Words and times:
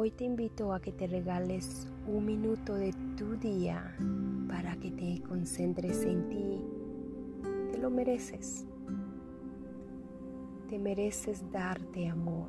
Hoy 0.00 0.12
te 0.12 0.22
invito 0.22 0.72
a 0.72 0.80
que 0.80 0.92
te 0.92 1.08
regales 1.08 1.88
un 2.06 2.24
minuto 2.24 2.72
de 2.76 2.94
tu 3.16 3.34
día 3.34 3.96
para 4.46 4.76
que 4.76 4.92
te 4.92 5.20
concentres 5.26 6.04
en 6.04 6.28
ti. 6.28 6.64
Te 7.72 7.78
lo 7.78 7.90
mereces. 7.90 8.64
Te 10.68 10.78
mereces 10.78 11.42
darte 11.50 12.06
amor. 12.06 12.48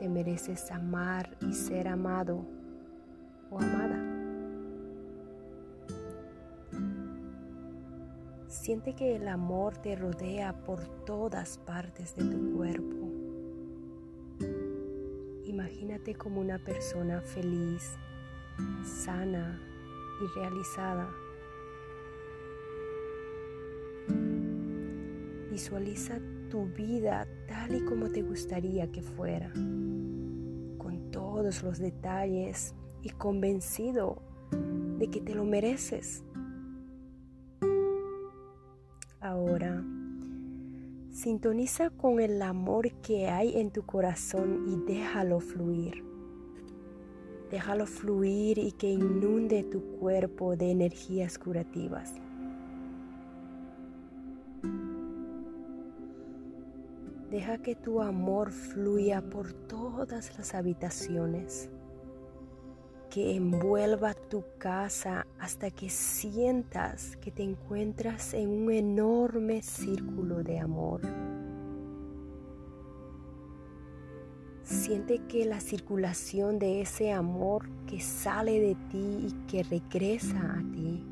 Te 0.00 0.08
mereces 0.08 0.68
amar 0.72 1.36
y 1.48 1.52
ser 1.52 1.86
amado 1.86 2.44
o 3.48 3.60
amada. 3.60 4.02
Siente 8.48 8.94
que 8.94 9.14
el 9.14 9.28
amor 9.28 9.76
te 9.76 9.94
rodea 9.94 10.60
por 10.64 10.84
todas 11.04 11.56
partes 11.58 12.16
de 12.16 12.24
tu 12.24 12.56
cuerpo 12.56 13.07
Imagínate 15.58 16.14
como 16.14 16.40
una 16.40 16.60
persona 16.60 17.20
feliz, 17.20 17.98
sana 18.84 19.60
y 20.22 20.38
realizada. 20.38 21.10
Visualiza 25.50 26.20
tu 26.48 26.66
vida 26.66 27.26
tal 27.48 27.74
y 27.74 27.84
como 27.84 28.08
te 28.08 28.22
gustaría 28.22 28.92
que 28.92 29.02
fuera, 29.02 29.50
con 30.78 31.08
todos 31.10 31.64
los 31.64 31.80
detalles 31.80 32.76
y 33.02 33.10
convencido 33.10 34.22
de 35.00 35.10
que 35.10 35.20
te 35.20 35.34
lo 35.34 35.44
mereces. 35.44 36.22
Ahora, 39.18 39.82
Sintoniza 41.18 41.90
con 41.90 42.20
el 42.20 42.40
amor 42.42 42.92
que 43.02 43.26
hay 43.26 43.58
en 43.58 43.72
tu 43.72 43.82
corazón 43.82 44.66
y 44.68 44.76
déjalo 44.86 45.40
fluir. 45.40 46.04
Déjalo 47.50 47.86
fluir 47.86 48.56
y 48.56 48.70
que 48.70 48.88
inunde 48.88 49.64
tu 49.64 49.82
cuerpo 49.98 50.54
de 50.54 50.70
energías 50.70 51.36
curativas. 51.36 52.14
Deja 57.32 57.58
que 57.58 57.74
tu 57.74 58.00
amor 58.00 58.52
fluya 58.52 59.20
por 59.20 59.52
todas 59.52 60.38
las 60.38 60.54
habitaciones 60.54 61.68
envuelva 63.22 64.14
tu 64.14 64.44
casa 64.58 65.26
hasta 65.38 65.70
que 65.70 65.88
sientas 65.88 67.16
que 67.16 67.30
te 67.30 67.42
encuentras 67.42 68.34
en 68.34 68.50
un 68.50 68.70
enorme 68.70 69.62
círculo 69.62 70.42
de 70.42 70.58
amor. 70.58 71.00
Siente 74.62 75.20
que 75.28 75.46
la 75.46 75.60
circulación 75.60 76.58
de 76.58 76.82
ese 76.82 77.12
amor 77.12 77.68
que 77.86 78.00
sale 78.00 78.60
de 78.60 78.74
ti 78.90 79.28
y 79.28 79.32
que 79.46 79.62
regresa 79.62 80.58
a 80.58 80.72
ti. 80.72 81.06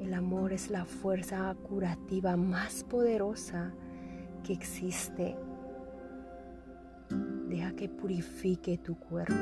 El 0.00 0.12
amor 0.14 0.52
es 0.52 0.70
la 0.70 0.84
fuerza 0.84 1.54
curativa 1.68 2.36
más 2.36 2.82
poderosa 2.84 3.72
que 4.42 4.52
existe 4.52 5.36
Deja 7.54 7.70
que 7.76 7.88
purifique 7.88 8.78
tu 8.78 8.98
cuerpo. 8.98 9.32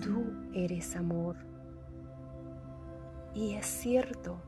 Tú 0.00 0.24
eres 0.54 0.96
amor. 0.96 1.36
Y 3.34 3.52
es 3.52 3.66
cierto, 3.66 4.40